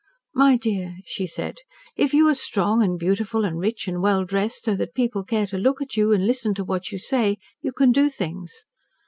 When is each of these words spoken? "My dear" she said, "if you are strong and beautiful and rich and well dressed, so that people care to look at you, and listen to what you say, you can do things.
"My 0.33 0.57
dear" 0.57 0.97
she 1.05 1.27
said, 1.27 1.59
"if 1.95 2.11
you 2.11 2.27
are 2.27 2.33
strong 2.33 2.81
and 2.81 2.97
beautiful 2.97 3.45
and 3.45 3.59
rich 3.59 3.87
and 3.87 4.01
well 4.01 4.25
dressed, 4.25 4.63
so 4.63 4.73
that 4.77 4.95
people 4.95 5.23
care 5.23 5.45
to 5.45 5.59
look 5.59 5.79
at 5.79 5.95
you, 5.95 6.11
and 6.11 6.25
listen 6.25 6.55
to 6.55 6.63
what 6.63 6.91
you 6.91 6.97
say, 6.97 7.37
you 7.61 7.71
can 7.71 7.91
do 7.91 8.09
things. 8.09 8.65